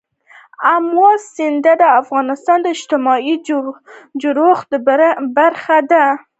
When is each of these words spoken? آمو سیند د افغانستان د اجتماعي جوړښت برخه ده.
آمو 0.73 1.09
سیند 1.31 1.65
د 1.81 1.83
افغانستان 2.01 2.57
د 2.61 2.67
اجتماعي 2.75 3.35
جوړښت 4.21 4.69
برخه 5.37 5.77
ده. 5.91 6.05